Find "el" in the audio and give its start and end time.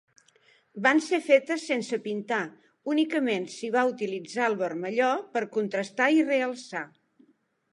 4.53-4.57